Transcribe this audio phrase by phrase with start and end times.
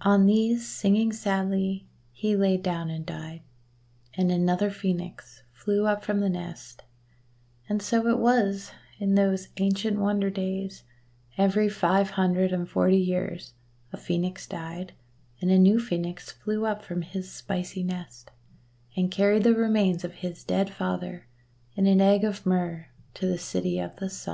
[0.00, 3.42] On these, singing sadly, he lay down and died;
[4.14, 6.84] and another Phoenix flew up from the nest.
[7.68, 10.84] And so it was, in those ancient wonder days,
[11.36, 13.52] every five hundred and forty years
[13.92, 14.94] a Phcenix died,
[15.42, 18.30] and a new Phcenix flew up from his spicy nest,
[18.96, 21.26] and carried the remains of his dead father
[21.74, 24.30] in an egg of Myrrh to the City of the S